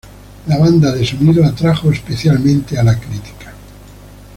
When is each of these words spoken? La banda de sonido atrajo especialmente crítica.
La 0.47 0.57
banda 0.57 0.91
de 0.93 1.05
sonido 1.05 1.45
atrajo 1.45 1.91
especialmente 1.91 2.73
crítica. 2.75 3.53